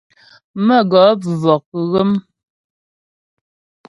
Mə̌gɔp 0.65 1.21
vɔk 1.41 1.65
ghə́m. 1.91 2.11